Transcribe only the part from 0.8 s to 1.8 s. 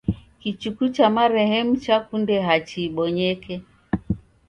cha marehemu